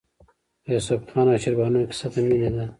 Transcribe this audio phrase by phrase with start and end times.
[0.63, 2.63] د یوسف خان او شیربانو کیسه د مینې ده.